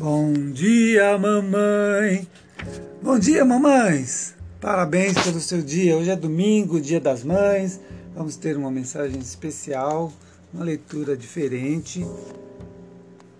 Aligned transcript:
Bom 0.00 0.32
dia, 0.50 1.18
mamãe. 1.18 2.26
Bom 3.02 3.18
dia, 3.18 3.44
mamães. 3.44 4.34
Parabéns 4.58 5.12
pelo 5.22 5.38
seu 5.38 5.60
dia. 5.60 5.94
Hoje 5.94 6.08
é 6.08 6.16
domingo, 6.16 6.80
dia 6.80 6.98
das 6.98 7.22
mães. 7.22 7.78
Vamos 8.16 8.34
ter 8.34 8.56
uma 8.56 8.70
mensagem 8.70 9.20
especial, 9.20 10.10
uma 10.54 10.64
leitura 10.64 11.14
diferente 11.14 12.02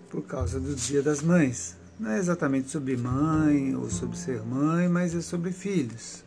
por 0.07 0.21
causa 0.21 0.59
do 0.59 0.75
Dia 0.75 1.01
das 1.01 1.23
Mães. 1.23 1.75
Não 1.99 2.11
é 2.11 2.19
exatamente 2.19 2.69
sobre 2.69 2.95
mãe 2.95 3.75
ou 3.75 3.89
sobre 3.89 4.15
ser 4.15 4.43
mãe, 4.43 4.87
mas 4.87 5.15
é 5.15 5.21
sobre 5.21 5.51
filhos. 5.51 6.23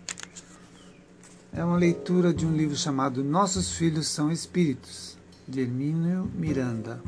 É 1.53 1.65
uma 1.65 1.77
leitura 1.77 2.35
de 2.35 2.45
um 2.45 2.57
livro 2.57 2.75
chamado 2.75 3.23
Nossos 3.23 3.77
Filhos 3.77 4.09
São 4.09 4.33
Espíritos, 4.33 5.17
de 5.47 5.61
Hermínio 5.61 6.29
Miranda. 6.35 7.01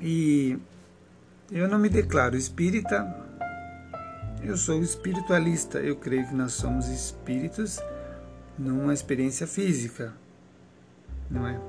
E 0.00 0.58
eu 1.50 1.68
não 1.68 1.78
me 1.78 1.88
declaro 1.88 2.36
espírita, 2.36 3.06
eu 4.42 4.56
sou 4.56 4.82
espiritualista. 4.82 5.78
Eu 5.78 5.96
creio 5.96 6.26
que 6.28 6.34
nós 6.34 6.52
somos 6.52 6.88
espíritos 6.88 7.80
numa 8.58 8.94
experiência 8.94 9.46
física, 9.46 10.12
não 11.30 11.46
é? 11.46 11.60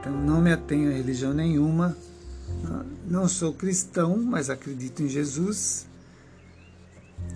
Então 0.00 0.12
não 0.12 0.40
me 0.40 0.52
atenho 0.52 0.90
a 0.90 0.94
religião 0.94 1.32
nenhuma, 1.32 1.96
não 3.06 3.28
sou 3.28 3.52
cristão, 3.52 4.16
mas 4.18 4.50
acredito 4.50 5.02
em 5.02 5.08
Jesus 5.08 5.86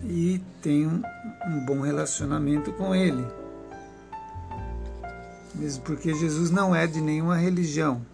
e 0.04 0.40
tenho 0.62 1.02
um 1.46 1.64
bom 1.64 1.80
relacionamento 1.80 2.72
com 2.72 2.94
Ele. 2.94 3.24
Mesmo 5.54 5.82
porque 5.82 6.14
Jesus 6.14 6.50
não 6.50 6.74
é 6.74 6.86
de 6.86 7.00
nenhuma 7.00 7.36
religião. 7.36 8.04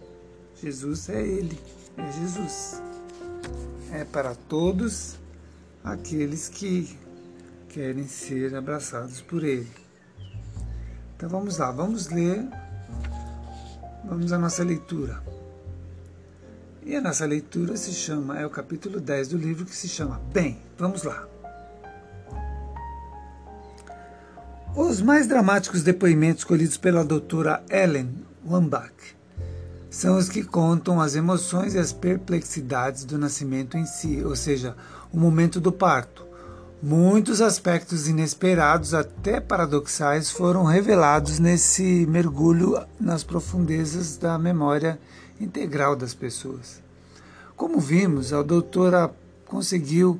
Jesus 0.61 1.09
é 1.09 1.21
Ele, 1.21 1.59
é 1.97 2.11
Jesus. 2.11 2.81
É 3.91 4.03
para 4.03 4.35
todos 4.35 5.17
aqueles 5.83 6.49
que 6.49 6.97
querem 7.69 8.07
ser 8.07 8.55
abraçados 8.55 9.21
por 9.21 9.43
Ele. 9.43 9.69
Então 11.15 11.29
vamos 11.29 11.57
lá, 11.57 11.71
vamos 11.71 12.09
ler, 12.09 12.45
vamos 14.03 14.31
à 14.31 14.39
nossa 14.39 14.63
leitura. 14.63 15.21
E 16.83 16.95
a 16.95 17.01
nossa 17.01 17.25
leitura 17.25 17.75
se 17.77 17.91
chama, 17.93 18.39
é 18.39 18.45
o 18.45 18.49
capítulo 18.49 18.99
10 18.99 19.29
do 19.29 19.37
livro 19.37 19.65
que 19.65 19.75
se 19.75 19.87
chama 19.87 20.21
Bem, 20.31 20.61
vamos 20.77 21.03
lá. 21.03 21.27
Os 24.75 25.01
mais 25.01 25.25
dramáticos 25.25 25.83
depoimentos 25.83 26.43
colhidos 26.43 26.77
pela 26.77 27.03
doutora 27.03 27.63
Ellen 27.69 28.13
Wambach 28.45 29.15
são 29.95 30.17
os 30.17 30.27
que 30.27 30.43
contam 30.43 30.99
as 30.99 31.15
emoções 31.15 31.73
e 31.73 31.79
as 31.79 31.93
perplexidades 31.93 33.05
do 33.05 33.17
nascimento 33.17 33.77
em 33.77 33.85
si, 33.85 34.21
ou 34.25 34.35
seja, 34.35 34.75
o 35.09 35.17
momento 35.17 35.61
do 35.61 35.71
parto. 35.71 36.25
Muitos 36.83 37.39
aspectos 37.39 38.05
inesperados, 38.05 38.93
até 38.93 39.39
paradoxais, 39.39 40.29
foram 40.29 40.65
revelados 40.65 41.39
nesse 41.39 42.05
mergulho 42.07 42.77
nas 42.99 43.23
profundezas 43.23 44.17
da 44.17 44.37
memória 44.37 44.99
integral 45.39 45.95
das 45.95 46.13
pessoas. 46.13 46.83
Como 47.55 47.79
vimos, 47.79 48.33
a 48.33 48.43
doutora 48.43 49.09
conseguiu 49.45 50.19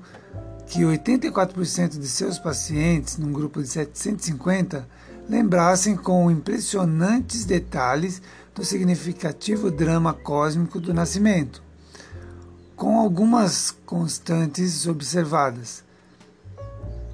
que 0.68 0.84
84% 0.84 2.00
de 2.00 2.08
seus 2.08 2.40
pacientes, 2.40 3.18
num 3.18 3.34
grupo 3.34 3.62
de 3.62 3.68
750, 3.68 4.88
lembrassem 5.28 5.96
com 5.96 6.30
impressionantes 6.30 7.46
detalhes 7.46 8.22
do 8.54 8.64
significativo 8.64 9.72
drama 9.72 10.14
cósmico 10.14 10.80
do 10.80 10.94
nascimento, 10.94 11.62
com 12.76 13.00
algumas 13.00 13.72
constantes 13.86 14.88
observadas. 14.88 15.84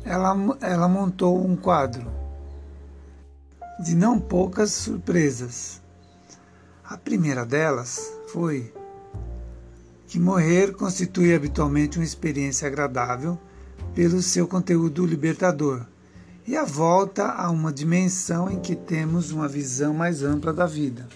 Ela, 0.04 0.36
ela 0.62 0.88
montou 0.88 1.46
um 1.46 1.56
quadro 1.56 2.12
de 3.80 3.96
não 3.96 4.20
poucas 4.20 4.72
surpresas. 4.72 5.82
A 6.84 6.98
primeira 6.98 7.46
delas 7.46 8.12
foi 8.28 8.74
que 10.08 10.20
morrer 10.20 10.74
constitui 10.74 11.34
habitualmente 11.34 11.98
uma 11.98 12.04
experiência 12.04 12.68
agradável 12.68 13.40
pelo 13.96 14.22
seu 14.22 14.48
conteúdo 14.48 15.06
libertador 15.06 15.86
e 16.48 16.58
a 16.58 16.64
volta 16.64 17.26
a 17.26 17.50
uma 17.50 17.72
dimensão 17.72 18.50
em 18.50 18.60
que 18.60 18.76
temos 18.76 19.32
uma 19.32 19.48
visão 19.48 19.94
mais 19.94 20.24
ampla 20.24 20.52
da 20.52 20.66
vida 20.66 21.08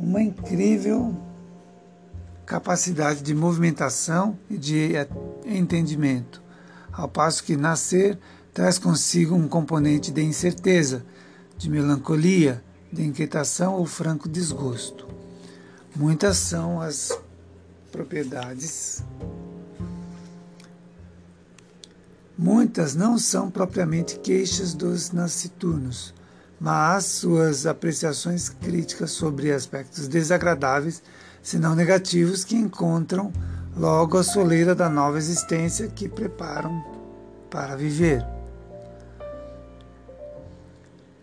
uma 0.00 0.22
incrível 0.22 1.14
capacidade 2.46 3.22
de 3.22 3.34
movimentação 3.34 4.36
e 4.48 4.56
de 4.56 4.92
entendimento, 5.44 6.42
ao 6.90 7.06
passo 7.06 7.44
que 7.44 7.54
nascer 7.54 8.18
traz 8.52 8.78
consigo 8.78 9.34
um 9.34 9.46
componente 9.46 10.10
de 10.10 10.22
incerteza, 10.22 11.04
de 11.56 11.70
melancolia, 11.70 12.64
de 12.90 13.04
inquietação 13.04 13.74
ou 13.74 13.86
franco 13.86 14.28
desgosto. 14.28 15.06
Muitas 15.94 16.38
são 16.38 16.80
as 16.80 17.16
propriedades. 17.92 19.04
Muitas 22.42 22.94
não 22.94 23.18
são 23.18 23.50
propriamente 23.50 24.18
queixas 24.18 24.72
dos 24.72 25.12
nasciturnos, 25.12 26.14
mas 26.58 27.04
suas 27.04 27.66
apreciações 27.66 28.48
críticas 28.48 29.10
sobre 29.10 29.52
aspectos 29.52 30.08
desagradáveis, 30.08 31.02
se 31.42 31.58
não 31.58 31.74
negativos, 31.74 32.42
que 32.42 32.56
encontram 32.56 33.30
logo 33.76 34.16
a 34.16 34.24
soleira 34.24 34.74
da 34.74 34.88
nova 34.88 35.18
existência 35.18 35.86
que 35.88 36.08
preparam 36.08 36.82
para 37.50 37.76
viver. 37.76 38.26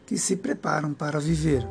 Que 0.06 0.20
se 0.20 0.36
preparam 0.36 0.94
para 0.94 1.20
viver. 1.20 1.68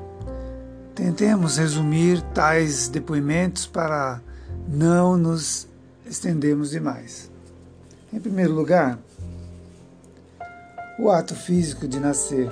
Tentemos 0.92 1.56
resumir 1.56 2.20
tais 2.34 2.88
depoimentos 2.88 3.64
para 3.64 4.20
não 4.66 5.16
nos 5.16 5.68
estendermos 6.04 6.70
demais. 6.70 7.30
Em 8.12 8.18
primeiro 8.18 8.52
lugar, 8.52 8.98
o 10.98 11.10
ato 11.10 11.34
físico 11.34 11.86
de 11.86 12.00
nascer 12.00 12.50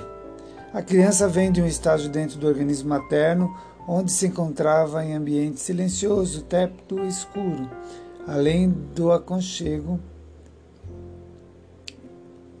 a 0.75 0.81
criança 0.81 1.25
vem 1.25 1.53
de 1.53 1.61
um 1.61 1.65
estágio 1.65 2.09
dentro 2.09 2.37
do 2.37 2.45
organismo 2.45 2.89
materno, 2.89 3.57
onde 3.87 4.11
se 4.11 4.27
encontrava 4.27 5.05
em 5.05 5.13
ambiente 5.13 5.57
silencioso, 5.61 6.41
tépido 6.43 7.01
e 7.01 7.07
escuro, 7.07 7.71
além 8.27 8.69
do 8.93 9.09
aconchego 9.09 9.97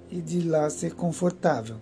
e 0.09 0.21
de 0.21 0.47
lá 0.47 0.69
ser 0.69 0.93
confortável. 0.93 1.75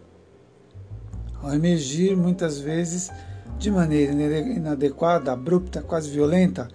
Ao 1.40 1.54
emergir, 1.54 2.18
muitas 2.18 2.58
vezes, 2.58 3.12
de 3.60 3.70
maneira 3.70 4.12
inadequada, 4.40 5.32
abrupta, 5.32 5.84
quase 5.84 6.10
violenta, 6.10 6.68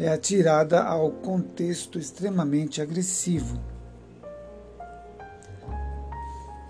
é 0.00 0.08
atirada 0.08 0.82
ao 0.82 1.10
contexto 1.10 1.98
extremamente 1.98 2.80
agressivo 2.80 3.60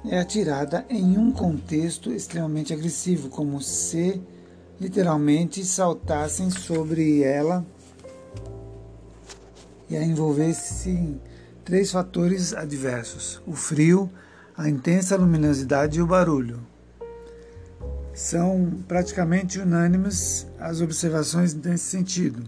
é 0.05 0.19
atirada 0.19 0.85
em 0.89 1.17
um 1.17 1.31
contexto 1.31 2.13
extremamente 2.13 2.73
agressivo, 2.73 3.29
como 3.29 3.61
se 3.61 4.21
literalmente 4.81 5.65
saltassem 5.65 6.51
sobre 6.51 7.23
ela 7.23 7.65
e 9.89 9.97
a 9.97 10.03
envolvessem 10.03 11.21
três 11.65 11.93
fatores 11.93 12.53
adversos: 12.53 13.41
o 13.47 13.53
frio, 13.53 14.11
a 14.57 14.69
intensa 14.69 15.17
luminosidade 15.17 15.99
e 15.99 16.03
o 16.03 16.07
barulho. 16.07 16.61
São 18.15 18.83
praticamente 18.87 19.59
unânimes 19.59 20.47
as 20.59 20.81
observações 20.81 21.55
nesse 21.55 21.85
sentido, 21.85 22.43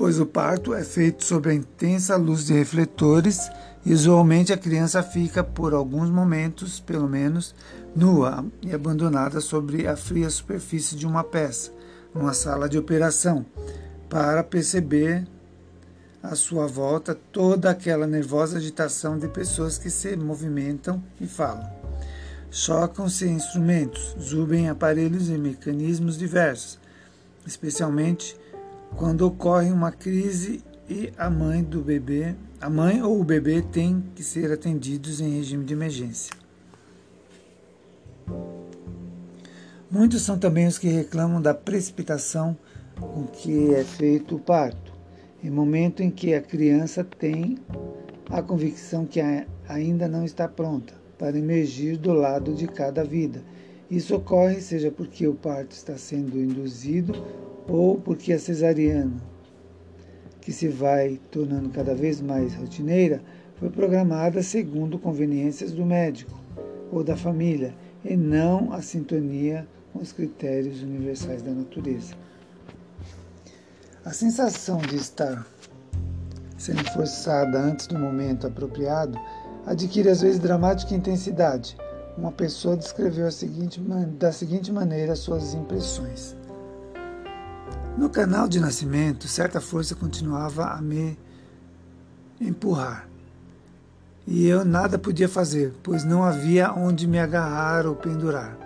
pois 0.00 0.18
o 0.18 0.24
parto 0.24 0.72
é 0.72 0.82
feito 0.82 1.22
sob 1.22 1.50
a 1.50 1.52
intensa 1.54 2.16
luz 2.16 2.46
de 2.46 2.54
refletores 2.54 3.50
Usualmente 3.84 4.52
a 4.52 4.58
criança 4.58 5.02
fica 5.02 5.42
por 5.42 5.72
alguns 5.72 6.10
momentos, 6.10 6.80
pelo 6.80 7.08
menos, 7.08 7.54
nua 7.96 8.44
e 8.60 8.74
abandonada 8.74 9.40
sobre 9.40 9.86
a 9.86 9.96
fria 9.96 10.28
superfície 10.28 10.94
de 10.96 11.06
uma 11.06 11.24
peça, 11.24 11.72
numa 12.14 12.34
sala 12.34 12.68
de 12.68 12.76
operação, 12.76 13.44
para 14.08 14.44
perceber 14.44 15.26
à 16.22 16.34
sua 16.34 16.66
volta 16.66 17.14
toda 17.14 17.70
aquela 17.70 18.06
nervosa 18.06 18.58
agitação 18.58 19.18
de 19.18 19.28
pessoas 19.28 19.78
que 19.78 19.88
se 19.88 20.14
movimentam 20.14 21.02
e 21.18 21.26
falam. 21.26 21.66
Chocam-se 22.50 23.26
instrumentos, 23.26 24.14
zubem 24.20 24.68
aparelhos 24.68 25.30
e 25.30 25.38
mecanismos 25.38 26.18
diversos, 26.18 26.78
especialmente 27.46 28.36
quando 28.96 29.22
ocorre 29.22 29.70
uma 29.70 29.92
crise 29.92 30.62
e 30.88 31.12
a 31.16 31.30
mãe 31.30 31.62
do 31.62 31.80
bebê, 31.80 32.34
a 32.60 32.68
mãe 32.68 33.02
ou 33.02 33.20
o 33.20 33.24
bebê 33.24 33.62
têm 33.62 34.04
que 34.14 34.22
ser 34.22 34.52
atendidos 34.52 35.20
em 35.20 35.36
regime 35.36 35.64
de 35.64 35.72
emergência. 35.72 36.32
Muitos 39.90 40.22
são 40.22 40.38
também 40.38 40.66
os 40.66 40.78
que 40.78 40.88
reclamam 40.88 41.40
da 41.40 41.54
precipitação 41.54 42.56
com 43.00 43.26
que 43.26 43.74
é 43.74 43.82
feito 43.82 44.36
o 44.36 44.38
parto, 44.38 44.92
em 45.42 45.50
momento 45.50 46.02
em 46.02 46.10
que 46.10 46.34
a 46.34 46.40
criança 46.40 47.02
tem 47.02 47.58
a 48.28 48.42
convicção 48.42 49.06
que 49.06 49.20
ainda 49.68 50.06
não 50.06 50.24
está 50.24 50.46
pronta 50.46 50.94
para 51.18 51.36
emergir 51.36 51.96
do 51.96 52.12
lado 52.12 52.54
de 52.54 52.66
cada 52.68 53.02
vida. 53.02 53.42
Isso 53.90 54.14
ocorre 54.14 54.60
seja 54.60 54.90
porque 54.90 55.26
o 55.26 55.34
parto 55.34 55.72
está 55.72 55.96
sendo 55.96 56.40
induzido 56.40 57.12
ou 57.68 58.00
porque 58.00 58.32
a 58.32 58.38
cesariana, 58.38 59.20
que 60.40 60.52
se 60.52 60.68
vai 60.68 61.20
tornando 61.30 61.68
cada 61.70 61.94
vez 61.94 62.20
mais 62.20 62.54
rotineira, 62.54 63.22
foi 63.56 63.68
programada 63.68 64.42
segundo 64.42 64.98
conveniências 64.98 65.72
do 65.72 65.84
médico 65.84 66.40
ou 66.90 67.04
da 67.04 67.16
família 67.16 67.74
e 68.04 68.16
não 68.16 68.72
a 68.72 68.80
sintonia 68.80 69.68
com 69.92 70.00
os 70.00 70.12
critérios 70.12 70.82
universais 70.82 71.42
da 71.42 71.50
natureza. 71.50 72.14
A 74.04 74.12
sensação 74.12 74.78
de 74.78 74.96
estar 74.96 75.46
sendo 76.56 76.84
forçada 76.92 77.58
antes 77.58 77.86
do 77.86 77.98
momento 77.98 78.46
apropriado 78.46 79.18
adquire 79.66 80.08
às 80.08 80.22
vezes 80.22 80.38
dramática 80.38 80.94
intensidade. 80.94 81.76
Uma 82.16 82.32
pessoa 82.32 82.76
descreveu 82.76 83.30
seguinte, 83.30 83.80
da 84.18 84.32
seguinte 84.32 84.72
maneira 84.72 85.14
suas 85.14 85.54
impressões. 85.54 86.36
No 88.00 88.08
canal 88.08 88.48
de 88.48 88.58
nascimento, 88.58 89.28
certa 89.28 89.60
força 89.60 89.94
continuava 89.94 90.70
a 90.70 90.80
me 90.80 91.18
empurrar. 92.40 93.06
E 94.26 94.46
eu 94.46 94.64
nada 94.64 94.98
podia 94.98 95.28
fazer, 95.28 95.74
pois 95.82 96.02
não 96.02 96.24
havia 96.24 96.72
onde 96.72 97.06
me 97.06 97.18
agarrar 97.18 97.84
ou 97.84 97.94
pendurar. 97.94 98.56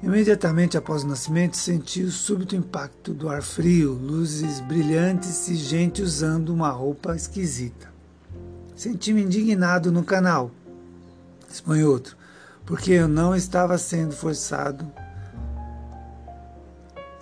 Imediatamente 0.00 0.76
após 0.76 1.02
o 1.02 1.08
nascimento, 1.08 1.56
senti 1.56 2.04
o 2.04 2.12
súbito 2.12 2.54
impacto 2.54 3.12
do 3.12 3.28
ar 3.28 3.42
frio, 3.42 3.92
luzes 3.92 4.60
brilhantes 4.60 5.48
e 5.48 5.56
gente 5.56 6.00
usando 6.00 6.50
uma 6.50 6.70
roupa 6.70 7.16
esquisita. 7.16 7.92
Senti-me 8.76 9.20
indignado 9.20 9.90
no 9.90 10.04
canal, 10.04 10.48
outro, 11.84 12.16
porque 12.64 12.92
eu 12.92 13.08
não 13.08 13.34
estava 13.34 13.76
sendo 13.78 14.12
forçado. 14.12 15.01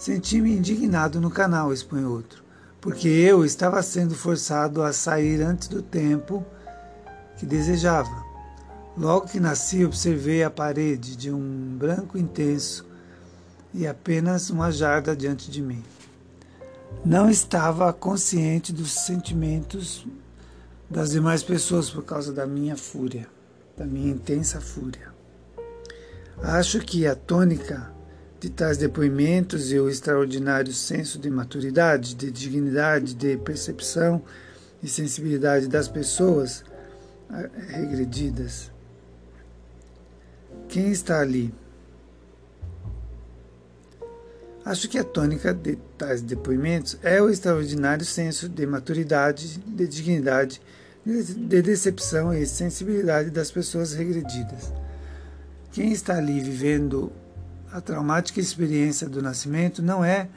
Senti-me 0.00 0.56
indignado 0.56 1.20
no 1.20 1.30
canal, 1.30 1.74
expõe 1.74 2.06
outro, 2.06 2.42
porque 2.80 3.06
eu 3.06 3.44
estava 3.44 3.82
sendo 3.82 4.14
forçado 4.14 4.82
a 4.82 4.94
sair 4.94 5.42
antes 5.42 5.68
do 5.68 5.82
tempo 5.82 6.42
que 7.36 7.44
desejava. 7.44 8.24
Logo 8.96 9.28
que 9.28 9.38
nasci, 9.38 9.84
observei 9.84 10.42
a 10.42 10.48
parede 10.48 11.14
de 11.14 11.30
um 11.30 11.76
branco 11.76 12.16
intenso 12.16 12.86
e 13.74 13.86
apenas 13.86 14.48
uma 14.48 14.72
jarda 14.72 15.14
diante 15.14 15.50
de 15.50 15.60
mim. 15.60 15.84
Não 17.04 17.28
estava 17.28 17.92
consciente 17.92 18.72
dos 18.72 18.92
sentimentos 18.92 20.06
das 20.88 21.10
demais 21.10 21.42
pessoas 21.42 21.90
por 21.90 22.04
causa 22.04 22.32
da 22.32 22.46
minha 22.46 22.74
fúria, 22.74 23.28
da 23.76 23.84
minha 23.84 24.10
intensa 24.10 24.62
fúria. 24.62 25.12
Acho 26.42 26.80
que 26.80 27.06
a 27.06 27.14
tônica 27.14 27.99
de 28.40 28.50
tais 28.50 28.78
depoimentos 28.78 29.70
e 29.70 29.78
o 29.78 29.88
extraordinário 29.88 30.72
senso 30.72 31.18
de 31.18 31.30
maturidade, 31.30 32.14
de 32.14 32.30
dignidade, 32.30 33.14
de 33.14 33.36
percepção 33.36 34.22
e 34.82 34.88
sensibilidade 34.88 35.68
das 35.68 35.86
pessoas 35.86 36.64
ah, 37.28 37.48
regredidas 37.68 38.70
quem 40.70 40.92
está 40.92 41.20
ali? 41.20 41.52
Acho 44.64 44.88
que 44.88 44.98
a 44.98 45.04
tônica 45.04 45.52
de 45.52 45.76
tais 45.98 46.22
depoimentos 46.22 46.96
é 47.02 47.20
o 47.20 47.28
extraordinário 47.28 48.04
senso 48.04 48.48
de 48.48 48.64
maturidade, 48.66 49.58
de 49.58 49.88
dignidade, 49.88 50.62
de 51.04 51.60
decepção 51.60 52.32
e 52.32 52.46
sensibilidade 52.46 53.30
das 53.30 53.50
pessoas 53.50 53.94
regredidas. 53.94 54.72
Quem 55.72 55.90
está 55.90 56.16
ali 56.18 56.38
vivendo 56.40 57.10
a 57.72 57.80
traumática 57.80 58.40
experiência 58.40 59.08
do 59.08 59.22
nascimento 59.22 59.82
não 59.82 60.04
é 60.04 60.28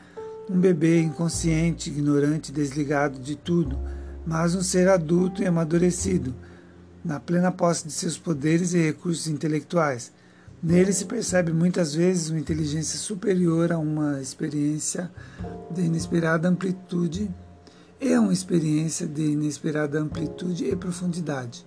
um 0.50 0.60
bebê 0.60 1.02
inconsciente, 1.02 1.90
ignorante, 1.90 2.52
desligado 2.52 3.20
de 3.20 3.36
tudo, 3.36 3.80
mas 4.26 4.56
um 4.56 4.62
ser 4.62 4.90
adulto 4.90 5.42
e 5.42 5.46
amadurecido, 5.46 6.34
na 7.04 7.20
plena 7.20 7.52
posse 7.52 7.88
de 7.88 7.94
seus 7.94 8.18
poderes 8.18 8.74
e 8.74 8.82
recursos 8.82 9.28
intelectuais 9.28 10.12
Nele 10.64 10.94
se 10.94 11.04
percebe 11.04 11.52
muitas 11.52 11.94
vezes 11.94 12.30
uma 12.30 12.40
inteligência 12.40 12.98
superior 12.98 13.74
a 13.74 13.78
uma 13.78 14.22
experiência 14.22 15.12
de 15.70 15.82
inesperada 15.82 16.48
amplitude 16.48 17.30
e 18.00 18.18
uma 18.18 18.32
experiência 18.32 19.06
de 19.06 19.24
inesperada 19.24 20.00
amplitude 20.00 20.64
e 20.64 20.74
profundidade. 20.74 21.66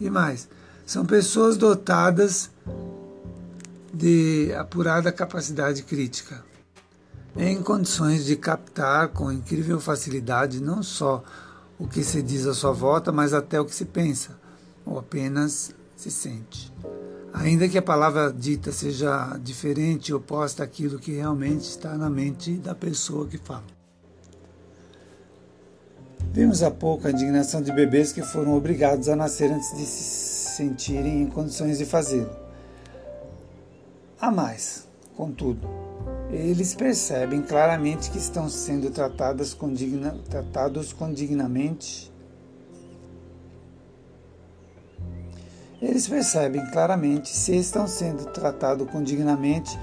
E 0.00 0.08
mais, 0.08 0.48
são 0.86 1.04
pessoas 1.04 1.58
dotadas 1.58 2.50
de 3.92 4.52
apurada 4.54 5.10
capacidade 5.10 5.82
crítica, 5.82 6.44
em 7.36 7.62
condições 7.62 8.24
de 8.24 8.36
captar 8.36 9.08
com 9.08 9.30
incrível 9.30 9.80
facilidade 9.80 10.60
não 10.60 10.82
só 10.82 11.22
o 11.78 11.86
que 11.86 12.02
se 12.02 12.22
diz 12.22 12.46
à 12.46 12.54
sua 12.54 12.72
volta, 12.72 13.12
mas 13.12 13.32
até 13.32 13.60
o 13.60 13.64
que 13.64 13.74
se 13.74 13.84
pensa 13.84 14.38
ou 14.84 14.98
apenas 14.98 15.72
se 15.96 16.10
sente. 16.10 16.72
Ainda 17.32 17.68
que 17.68 17.78
a 17.78 17.82
palavra 17.82 18.32
dita 18.32 18.72
seja 18.72 19.38
diferente 19.42 20.08
e 20.08 20.14
oposta 20.14 20.64
àquilo 20.64 20.98
que 20.98 21.12
realmente 21.12 21.62
está 21.62 21.96
na 21.96 22.10
mente 22.10 22.54
da 22.54 22.74
pessoa 22.74 23.26
que 23.26 23.38
fala. 23.38 23.64
Vimos 26.32 26.62
há 26.62 26.70
pouco 26.70 27.06
a 27.06 27.10
indignação 27.10 27.62
de 27.62 27.72
bebês 27.72 28.12
que 28.12 28.22
foram 28.22 28.54
obrigados 28.54 29.08
a 29.08 29.16
nascer 29.16 29.50
antes 29.50 29.76
de 29.76 29.84
se 29.84 30.56
sentirem 30.56 31.22
em 31.22 31.26
condições 31.26 31.78
de 31.78 31.84
fazê-lo. 31.84 32.47
Há 34.20 34.30
mais, 34.30 34.88
contudo, 35.16 35.68
eles 36.30 36.74
percebem 36.74 37.40
claramente 37.42 38.10
que 38.10 38.18
estão 38.18 38.48
sendo 38.48 38.90
tratados 38.90 39.54
com, 39.54 39.72
digna, 39.72 40.18
tratados 40.28 40.92
com 40.92 41.12
dignamente 41.12 42.12
eles 45.80 46.08
percebem 46.08 46.64
claramente 46.72 47.28
se 47.28 47.56
estão 47.56 47.86
sendo 47.86 48.24
tratados 48.26 48.90
com 48.90 49.00
dignamente 49.00 49.78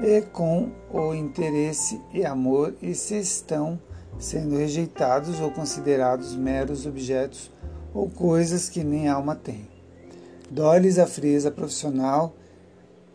e 0.00 0.20
com 0.20 0.70
o 0.92 1.14
interesse 1.14 2.00
e 2.12 2.24
amor 2.24 2.74
e 2.82 2.94
se 2.94 3.16
estão 3.18 3.78
sendo 4.18 4.56
rejeitados 4.56 5.38
ou 5.40 5.50
considerados 5.52 6.34
meros 6.34 6.84
objetos 6.84 7.50
ou 7.94 8.10
coisas 8.10 8.68
que 8.68 8.82
nem 8.82 9.08
alma 9.08 9.36
têm. 9.36 9.68
Dói-lhes 10.50 10.98
a 10.98 11.06
frieza 11.06 11.50
profissional 11.50 12.34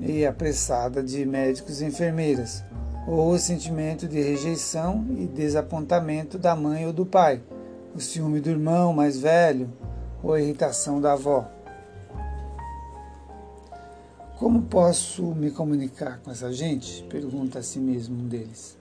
e 0.01 0.25
apressada 0.25 1.03
de 1.03 1.25
médicos 1.25 1.81
e 1.81 1.85
enfermeiras, 1.85 2.63
ou 3.07 3.31
o 3.31 3.39
sentimento 3.39 4.07
de 4.07 4.19
rejeição 4.19 5.05
e 5.17 5.27
desapontamento 5.27 6.37
da 6.37 6.55
mãe 6.55 6.85
ou 6.85 6.91
do 6.91 7.05
pai, 7.05 7.41
o 7.95 7.99
ciúme 7.99 8.39
do 8.39 8.49
irmão 8.49 8.91
mais 8.93 9.19
velho 9.19 9.71
ou 10.23 10.33
a 10.33 10.41
irritação 10.41 10.99
da 10.99 11.13
avó. 11.13 11.47
Como 14.37 14.63
posso 14.63 15.23
me 15.35 15.51
comunicar 15.51 16.19
com 16.23 16.31
essa 16.31 16.51
gente? 16.51 17.03
Pergunta 17.03 17.59
a 17.59 17.63
si 17.63 17.79
mesmo 17.79 18.19
um 18.19 18.27
deles. 18.27 18.75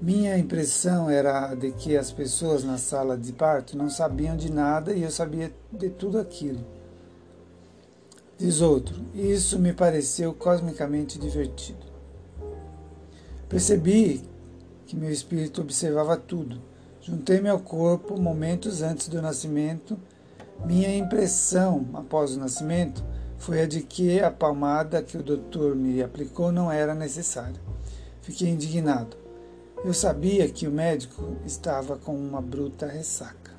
Minha 0.00 0.38
impressão 0.38 1.10
era 1.10 1.54
de 1.54 1.70
que 1.70 1.96
as 1.96 2.10
pessoas 2.10 2.64
na 2.64 2.78
sala 2.78 3.16
de 3.16 3.32
parto 3.32 3.76
não 3.76 3.90
sabiam 3.90 4.36
de 4.36 4.50
nada 4.50 4.92
e 4.92 5.02
eu 5.02 5.10
sabia 5.10 5.52
de 5.70 5.90
tudo 5.90 6.18
aquilo. 6.18 6.64
Diz 8.44 8.60
outro, 8.60 8.94
isso 9.14 9.58
me 9.58 9.72
pareceu 9.72 10.34
cosmicamente 10.34 11.18
divertido. 11.18 11.86
Percebi 13.48 14.22
que 14.84 14.94
meu 14.94 15.10
espírito 15.10 15.62
observava 15.62 16.14
tudo. 16.14 16.60
Juntei-me 17.00 17.48
ao 17.48 17.58
corpo 17.58 18.20
momentos 18.20 18.82
antes 18.82 19.08
do 19.08 19.22
nascimento. 19.22 19.98
Minha 20.62 20.94
impressão 20.94 21.88
após 21.94 22.36
o 22.36 22.38
nascimento 22.38 23.02
foi 23.38 23.62
a 23.62 23.66
de 23.66 23.80
que 23.80 24.20
a 24.20 24.30
palmada 24.30 25.02
que 25.02 25.16
o 25.16 25.22
doutor 25.22 25.74
me 25.74 26.02
aplicou 26.02 26.52
não 26.52 26.70
era 26.70 26.94
necessária. 26.94 27.62
Fiquei 28.20 28.50
indignado. 28.50 29.16
Eu 29.82 29.94
sabia 29.94 30.46
que 30.50 30.68
o 30.68 30.70
médico 30.70 31.38
estava 31.46 31.96
com 31.96 32.14
uma 32.14 32.42
bruta 32.42 32.86
ressaca. 32.86 33.52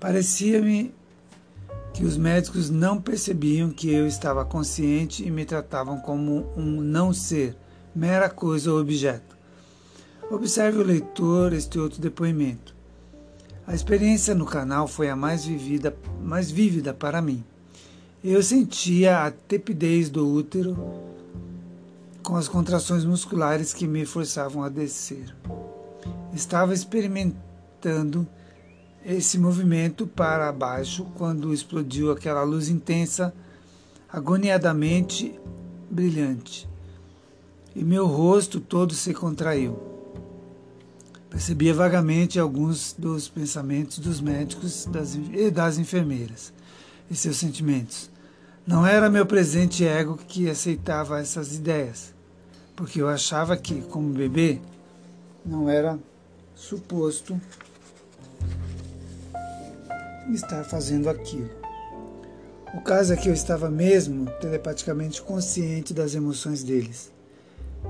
Parecia-me 0.00 0.92
que 1.92 2.04
os 2.04 2.16
médicos 2.16 2.70
não 2.70 3.00
percebiam 3.00 3.70
que 3.70 3.92
eu 3.92 4.06
estava 4.06 4.44
consciente 4.44 5.26
e 5.26 5.30
me 5.30 5.44
tratavam 5.44 5.98
como 5.98 6.46
um 6.56 6.80
não 6.80 7.12
ser, 7.12 7.56
mera 7.94 8.28
coisa 8.28 8.72
ou 8.72 8.80
objeto. 8.80 9.36
Observe 10.30 10.78
o 10.78 10.84
leitor 10.84 11.52
este 11.52 11.78
outro 11.78 12.00
depoimento. 12.00 12.74
A 13.66 13.74
experiência 13.74 14.34
no 14.34 14.46
canal 14.46 14.86
foi 14.86 15.08
a 15.08 15.16
mais 15.16 15.44
vivida, 15.44 15.94
mais 16.22 16.50
vívida 16.50 16.94
para 16.94 17.20
mim. 17.20 17.44
Eu 18.22 18.42
sentia 18.42 19.24
a 19.24 19.30
tepidez 19.30 20.10
do 20.10 20.28
útero 20.28 20.76
com 22.22 22.36
as 22.36 22.48
contrações 22.48 23.04
musculares 23.04 23.72
que 23.72 23.86
me 23.86 24.04
forçavam 24.04 24.62
a 24.62 24.68
descer. 24.68 25.34
Estava 26.32 26.74
experimentando 26.74 28.26
esse 29.04 29.38
movimento 29.38 30.06
para 30.06 30.52
baixo 30.52 31.06
quando 31.16 31.54
explodiu 31.54 32.10
aquela 32.10 32.42
luz 32.42 32.68
intensa, 32.68 33.34
agoniadamente 34.08 35.38
brilhante, 35.90 36.68
e 37.74 37.82
meu 37.82 38.06
rosto 38.06 38.60
todo 38.60 38.94
se 38.94 39.14
contraiu. 39.14 39.78
Percebia 41.28 41.72
vagamente 41.72 42.38
alguns 42.38 42.92
dos 42.98 43.28
pensamentos 43.28 43.98
dos 44.00 44.20
médicos 44.20 44.86
e 45.32 45.50
das 45.50 45.78
enfermeiras 45.78 46.52
e 47.08 47.14
seus 47.14 47.36
sentimentos. 47.36 48.10
Não 48.66 48.84
era 48.84 49.08
meu 49.08 49.24
presente 49.24 49.84
ego 49.84 50.16
que 50.16 50.50
aceitava 50.50 51.20
essas 51.20 51.54
ideias, 51.54 52.12
porque 52.74 53.00
eu 53.00 53.08
achava 53.08 53.56
que, 53.56 53.80
como 53.82 54.12
bebê, 54.12 54.60
não 55.44 55.68
era 55.68 55.98
suposto 56.54 57.40
estar 60.34 60.64
fazendo 60.64 61.08
aquilo. 61.08 61.50
O 62.74 62.80
caso 62.80 63.12
é 63.12 63.16
que 63.16 63.28
eu 63.28 63.34
estava 63.34 63.68
mesmo 63.68 64.30
telepaticamente 64.40 65.20
consciente 65.20 65.92
das 65.92 66.14
emoções 66.14 66.62
deles. 66.62 67.10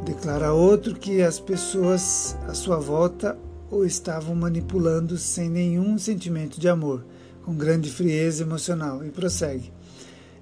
Declara 0.04 0.52
outro 0.52 0.94
que 0.94 1.20
as 1.20 1.38
pessoas 1.38 2.36
à 2.48 2.54
sua 2.54 2.78
volta 2.78 3.36
o 3.70 3.84
estavam 3.84 4.34
manipulando 4.34 5.16
sem 5.18 5.48
nenhum 5.48 5.98
sentimento 5.98 6.58
de 6.58 6.68
amor, 6.68 7.04
com 7.44 7.54
grande 7.54 7.90
frieza 7.90 8.42
emocional, 8.42 9.04
e 9.04 9.10
prossegue. 9.10 9.72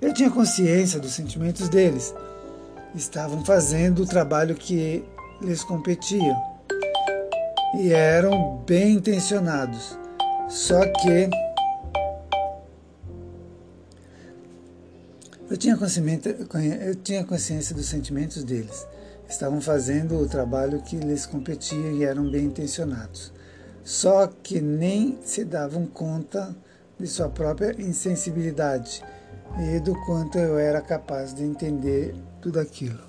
Eu 0.00 0.14
tinha 0.14 0.30
consciência 0.30 1.00
dos 1.00 1.12
sentimentos 1.12 1.68
deles. 1.68 2.14
Estavam 2.94 3.44
fazendo 3.44 4.02
o 4.02 4.06
trabalho 4.06 4.54
que 4.54 5.04
lhes 5.42 5.64
competia. 5.64 6.36
E 7.80 7.92
eram 7.92 8.62
bem 8.66 8.92
intencionados. 8.92 9.98
Só 10.48 10.80
que 10.86 11.28
eu 15.50 15.56
tinha, 15.56 15.78
eu 16.82 16.94
tinha 16.94 17.24
consciência 17.24 17.74
dos 17.74 17.86
sentimentos 17.86 18.44
deles. 18.44 18.86
Estavam 19.28 19.60
fazendo 19.60 20.18
o 20.18 20.28
trabalho 20.28 20.82
que 20.82 20.96
lhes 20.96 21.24
competia 21.24 21.90
e 21.92 22.04
eram 22.04 22.30
bem 22.30 22.44
intencionados. 22.46 23.32
Só 23.82 24.26
que 24.26 24.60
nem 24.60 25.18
se 25.24 25.44
davam 25.44 25.86
conta 25.86 26.54
de 26.98 27.06
sua 27.06 27.28
própria 27.28 27.74
insensibilidade 27.80 29.02
e 29.58 29.80
do 29.80 29.94
quanto 30.04 30.38
eu 30.38 30.58
era 30.58 30.80
capaz 30.80 31.32
de 31.32 31.42
entender 31.42 32.14
tudo 32.42 32.60
aquilo. 32.60 33.00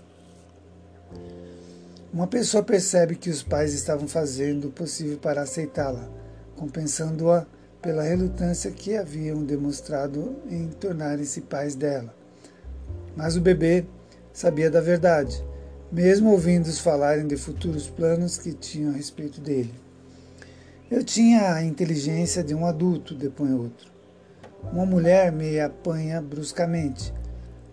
Uma 2.12 2.28
pessoa 2.28 2.64
percebe 2.64 3.16
que 3.16 3.30
os 3.30 3.44
pais 3.44 3.74
estavam 3.74 4.08
fazendo 4.08 4.70
o 4.70 4.72
possível 4.72 5.18
para 5.18 5.42
aceitá-la, 5.42 6.10
compensando-a 6.56 7.46
pela 7.82 8.04
relutância 8.04 8.72
que 8.72 8.96
haviam 8.96 9.44
demonstrado 9.44 10.38
em 10.50 10.70
tornarem-se 10.70 11.42
pais 11.42 11.76
dela. 11.76 12.19
Mas 13.16 13.36
o 13.36 13.42
bebê 13.42 13.86
sabia 14.32 14.70
da 14.70 14.82
verdade, 14.82 15.44
mesmo 15.92 16.32
ouvindo-os 16.32 16.80
falarem 16.80 17.28
de 17.28 17.36
futuros 17.36 17.90
planos 17.90 18.38
que 18.38 18.54
tinham 18.54 18.92
a 18.92 18.96
respeito 18.96 19.42
dele. 19.42 19.74
Eu 20.90 21.04
tinha 21.04 21.54
a 21.54 21.64
inteligência 21.64 22.44
de 22.44 22.56
um 22.56 22.66
adulto, 22.66 23.14
depõe 23.14 23.54
outro. 23.54 23.92
Uma 24.72 24.86
mulher 24.86 25.32
me 25.32 25.60
apanha 25.60 26.22
bruscamente. 26.22 27.14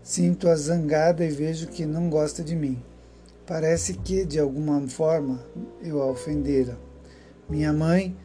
Sinto-a 0.02 0.54
zangada 0.54 1.24
e 1.24 1.30
vejo 1.30 1.66
que 1.66 1.84
não 1.84 2.08
gosta 2.08 2.42
de 2.44 2.54
mim. 2.54 2.82
Parece 3.46 3.94
que, 3.94 4.24
de 4.24 4.38
alguma 4.38 4.86
forma, 4.88 5.40
eu 5.82 6.02
a 6.02 6.06
ofendera. 6.06 6.78
Minha 7.48 7.72
mãe 7.72 8.16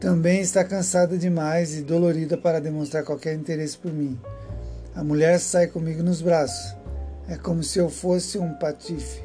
também 0.00 0.40
está 0.40 0.64
cansada 0.64 1.16
demais 1.16 1.76
e 1.76 1.82
dolorida 1.82 2.36
para 2.36 2.60
demonstrar 2.60 3.04
qualquer 3.04 3.34
interesse 3.34 3.78
por 3.78 3.92
mim. 3.92 4.18
A 4.96 5.04
mulher 5.04 5.38
sai 5.38 5.66
comigo 5.66 6.02
nos 6.02 6.22
braços. 6.22 6.74
É 7.28 7.36
como 7.36 7.62
se 7.62 7.78
eu 7.78 7.90
fosse 7.90 8.38
um 8.38 8.54
patife. 8.54 9.22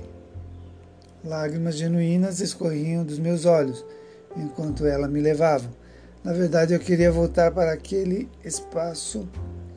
Lágrimas 1.24 1.78
genuínas 1.78 2.42
escorriam 2.42 3.06
dos 3.06 3.18
meus 3.18 3.46
olhos 3.46 3.86
enquanto 4.36 4.86
ela 4.86 5.08
me 5.08 5.22
levava. 5.22 5.70
Na 6.25 6.34
verdade, 6.34 6.74
eu 6.74 6.80
queria 6.80 7.10
voltar 7.10 7.51
para 7.51 7.72
aquele 7.72 8.30
espaço 8.44 9.25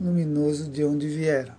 luminoso 0.01 0.69
de 0.69 0.83
onde 0.83 1.07
viera. 1.07 1.55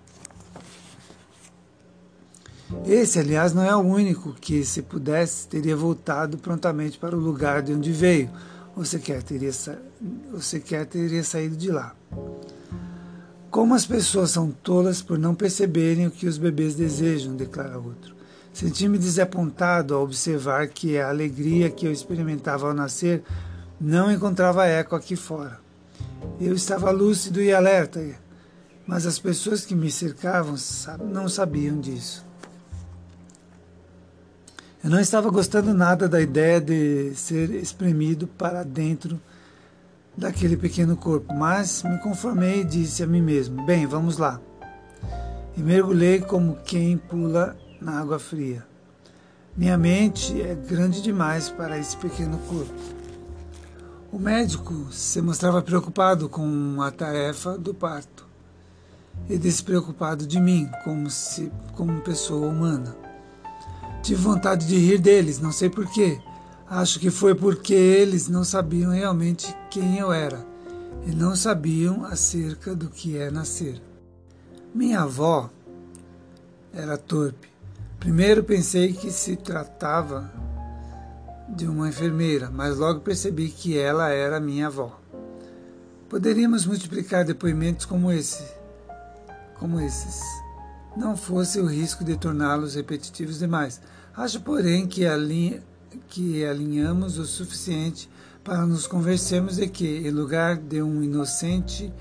Esse, 2.86 3.18
aliás, 3.18 3.54
não 3.54 3.64
é 3.64 3.74
o 3.74 3.80
único 3.80 4.34
que, 4.34 4.66
se 4.66 4.82
pudesse, 4.82 5.48
teria 5.48 5.74
voltado 5.74 6.36
prontamente 6.36 6.98
para 6.98 7.16
o 7.16 7.20
lugar 7.20 7.62
de 7.62 7.72
onde 7.72 7.90
veio, 7.90 8.30
ou 8.76 8.84
sequer 8.84 9.22
teria, 9.22 9.52
ou 10.30 10.42
sequer 10.42 10.84
teria 10.84 11.24
saído 11.24 11.56
de 11.56 11.70
lá. 11.70 11.96
Como 13.50 13.74
as 13.74 13.86
pessoas 13.86 14.30
são 14.30 14.50
tolas 14.50 15.00
por 15.00 15.18
não 15.18 15.34
perceberem 15.34 16.06
o 16.06 16.10
que 16.10 16.26
os 16.26 16.38
bebês 16.38 16.74
desejam, 16.74 17.34
declara 17.34 17.78
outro. 17.78 18.14
Senti-me 18.52 18.98
desapontado 18.98 19.94
ao 19.94 20.02
observar 20.02 20.68
que 20.68 20.98
a 20.98 21.08
alegria 21.08 21.70
que 21.70 21.86
eu 21.86 21.92
experimentava 21.92 22.66
ao 22.66 22.74
nascer 22.74 23.22
não 23.80 24.10
encontrava 24.10 24.66
eco 24.66 24.96
aqui 24.96 25.14
fora. 25.14 25.60
Eu 26.40 26.54
estava 26.54 26.90
lúcido 26.90 27.40
e 27.40 27.52
alerta, 27.52 28.02
mas 28.86 29.06
as 29.06 29.18
pessoas 29.18 29.64
que 29.64 29.74
me 29.74 29.90
cercavam 29.90 30.54
não 31.12 31.28
sabiam 31.28 31.78
disso. 31.78 32.24
Eu 34.82 34.90
não 34.90 35.00
estava 35.00 35.30
gostando 35.30 35.74
nada 35.74 36.08
da 36.08 36.20
ideia 36.20 36.60
de 36.60 37.12
ser 37.14 37.50
espremido 37.50 38.26
para 38.26 38.62
dentro 38.62 39.20
daquele 40.16 40.56
pequeno 40.56 40.96
corpo, 40.96 41.34
mas 41.34 41.82
me 41.82 41.98
conformei 41.98 42.60
e 42.60 42.64
disse 42.64 43.02
a 43.02 43.06
mim 43.06 43.20
mesmo: 43.20 43.64
Bem, 43.64 43.86
vamos 43.86 44.18
lá. 44.18 44.40
E 45.56 45.60
mergulhei 45.60 46.20
como 46.20 46.56
quem 46.64 46.96
pula 46.96 47.56
na 47.80 48.00
água 48.00 48.18
fria. 48.18 48.66
Minha 49.56 49.78
mente 49.78 50.40
é 50.40 50.54
grande 50.54 51.02
demais 51.02 51.48
para 51.48 51.78
esse 51.78 51.96
pequeno 51.96 52.38
corpo. 52.48 52.74
O 54.12 54.18
médico 54.18 54.86
se 54.90 55.20
mostrava 55.20 55.62
preocupado 55.62 56.28
com 56.28 56.80
a 56.80 56.90
tarefa 56.90 57.56
do 57.58 57.74
parto 57.74 58.26
e 59.28 59.36
despreocupado 59.38 60.26
de 60.26 60.40
mim, 60.40 60.68
como 60.84 61.10
se 61.10 61.50
como 61.74 62.00
pessoa 62.02 62.46
humana. 62.46 62.96
Tive 64.02 64.22
vontade 64.22 64.66
de 64.66 64.76
rir 64.76 64.98
deles, 64.98 65.40
não 65.40 65.50
sei 65.50 65.68
porquê. 65.68 66.20
Acho 66.68 66.98
que 66.98 67.10
foi 67.10 67.32
porque 67.34 67.74
eles 67.74 68.28
não 68.28 68.42
sabiam 68.42 68.90
realmente 68.90 69.54
quem 69.70 69.98
eu 69.98 70.12
era 70.12 70.44
e 71.06 71.14
não 71.14 71.36
sabiam 71.36 72.04
acerca 72.04 72.74
do 72.74 72.88
que 72.88 73.16
é 73.16 73.30
nascer. 73.30 73.80
Minha 74.74 75.02
avó 75.02 75.48
era 76.72 76.98
torpe. 76.98 77.48
Primeiro 78.00 78.42
pensei 78.42 78.92
que 78.92 79.12
se 79.12 79.36
tratava 79.36 80.30
de 81.48 81.68
uma 81.68 81.88
enfermeira, 81.88 82.50
mas 82.50 82.76
logo 82.76 83.00
percebi 83.00 83.48
que 83.48 83.78
ela 83.78 84.08
era 84.08 84.40
minha 84.40 84.66
avó. 84.66 85.00
Poderíamos 86.08 86.66
multiplicar 86.66 87.24
depoimentos 87.24 87.86
como 87.86 88.10
esse, 88.10 88.44
como 89.54 89.80
esses. 89.80 90.20
Não 90.96 91.16
fosse 91.16 91.60
o 91.60 91.66
risco 91.66 92.02
de 92.02 92.16
torná-los 92.16 92.74
repetitivos 92.74 93.38
demais. 93.38 93.80
Acho, 94.16 94.40
porém, 94.40 94.86
que, 94.86 95.06
alinha, 95.06 95.62
que 96.08 96.44
alinhamos 96.44 97.18
o 97.18 97.24
suficiente 97.24 98.08
para 98.42 98.64
nos 98.64 98.86
convencermos 98.86 99.56
de 99.56 99.68
que, 99.68 99.86
em 100.06 100.10
lugar 100.10 100.56
de 100.56 100.80
um 100.82 101.02
inocente 101.02 101.92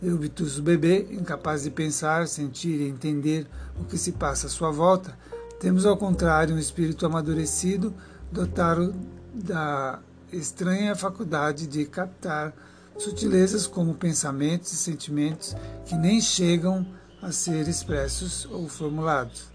e 0.00 0.10
obtuso 0.10 0.62
bebê, 0.62 1.08
incapaz 1.10 1.64
de 1.64 1.70
pensar, 1.70 2.28
sentir 2.28 2.80
e 2.80 2.88
entender 2.88 3.46
o 3.80 3.84
que 3.84 3.98
se 3.98 4.12
passa 4.12 4.46
à 4.46 4.50
sua 4.50 4.70
volta, 4.70 5.18
temos 5.58 5.84
ao 5.84 5.96
contrário 5.96 6.54
um 6.54 6.58
espírito 6.58 7.04
amadurecido 7.04 7.92
dotado 8.30 8.94
da 9.34 10.00
estranha 10.32 10.94
faculdade 10.94 11.66
de 11.66 11.84
captar 11.84 12.54
sutilezas 12.96 13.66
como 13.66 13.94
pensamentos 13.94 14.72
e 14.72 14.76
sentimentos 14.76 15.56
que 15.84 15.96
nem 15.96 16.20
chegam 16.20 16.86
a 17.20 17.32
ser 17.32 17.66
expressos 17.68 18.46
ou 18.50 18.68
formulados. 18.68 19.50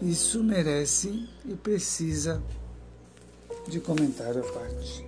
Isso 0.00 0.42
merece 0.42 1.28
e 1.44 1.54
precisa 1.54 2.42
de 3.68 3.80
comentário 3.80 4.40
à 4.40 4.52
parte. 4.52 5.06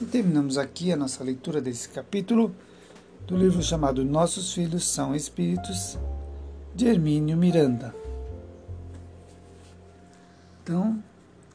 E 0.00 0.04
terminamos 0.04 0.58
aqui 0.58 0.92
a 0.92 0.96
nossa 0.96 1.24
leitura 1.24 1.60
desse 1.60 1.88
capítulo 1.88 2.54
do 3.26 3.36
livro 3.36 3.62
chamado 3.62 4.04
Nossos 4.04 4.52
Filhos 4.52 4.86
são 4.86 5.14
Espíritos, 5.14 5.98
de 6.74 6.86
Hermínio 6.86 7.36
Miranda. 7.36 7.94
Então, 10.62 11.02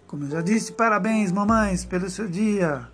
como 0.08 0.26
eu 0.26 0.30
já 0.30 0.42
disse, 0.42 0.72
parabéns, 0.72 1.32
mamães, 1.32 1.86
pelo 1.86 2.10
seu 2.10 2.28
dia. 2.28 2.88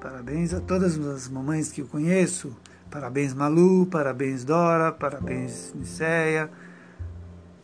Parabéns 0.00 0.54
a 0.54 0.60
todas 0.60 0.98
as 0.98 1.28
mamães 1.28 1.72
que 1.72 1.80
eu 1.80 1.86
conheço, 1.86 2.56
Parabéns 2.90 3.34
Malu, 3.34 3.84
parabéns 3.86 4.44
Dora, 4.44 4.90
parabéns 4.90 5.74
Niceia, 5.74 6.50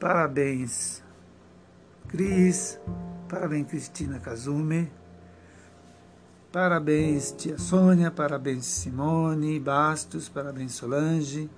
parabéns. 0.04 1.02
Cris, 2.08 2.78
parabéns 3.26 3.64
Cristina 3.64 4.18
Kazumi, 4.18 4.92
parabéns 6.52 7.32
tia 7.32 7.56
Sônia, 7.56 8.10
parabéns 8.10 8.66
Simone. 8.66 9.58
Bastos, 9.58 10.28
parabéns 10.28 10.72
Solange. 10.72 11.48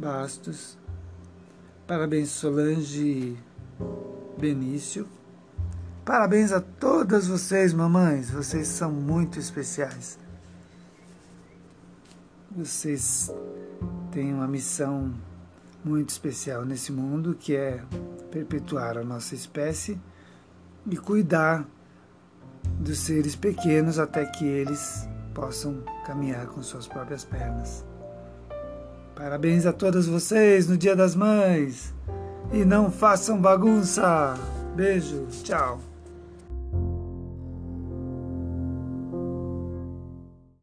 Bastos, 0.00 0.76
parabéns 1.86 2.30
Solange 2.30 3.36
Benício, 4.36 5.06
parabéns 6.04 6.50
a 6.50 6.60
todas 6.60 7.28
vocês, 7.28 7.72
mamães, 7.72 8.28
vocês 8.28 8.66
são 8.66 8.90
muito 8.90 9.38
especiais. 9.38 10.18
Vocês 12.50 13.32
têm 14.10 14.34
uma 14.34 14.48
missão 14.48 15.14
muito 15.86 16.10
especial 16.10 16.64
nesse 16.64 16.90
mundo, 16.90 17.36
que 17.38 17.54
é 17.54 17.80
perpetuar 18.30 18.98
a 18.98 19.04
nossa 19.04 19.34
espécie 19.34 19.98
e 20.90 20.96
cuidar 20.96 21.64
dos 22.80 22.98
seres 22.98 23.36
pequenos 23.36 23.98
até 23.98 24.26
que 24.26 24.44
eles 24.44 25.08
possam 25.32 25.82
caminhar 26.04 26.46
com 26.46 26.62
suas 26.62 26.88
próprias 26.88 27.24
pernas. 27.24 27.84
Parabéns 29.14 29.64
a 29.64 29.72
todas 29.72 30.06
vocês 30.06 30.68
no 30.68 30.76
Dia 30.76 30.96
das 30.96 31.14
Mães 31.14 31.94
e 32.52 32.64
não 32.64 32.90
façam 32.90 33.40
bagunça. 33.40 34.34
Beijo, 34.74 35.26
tchau. 35.42 35.95